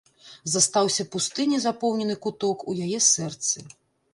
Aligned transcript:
Застаўся 0.53 1.03
пусты 1.15 1.45
незапоўнены 1.51 2.15
куток 2.27 2.67
у 2.73 2.77
яе 2.87 2.99
сэрцы. 3.13 3.57